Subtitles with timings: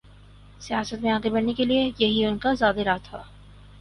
[0.59, 3.21] سیاست میں آگے بڑھنے کے لیے یہی ان کا زاد راہ تھا۔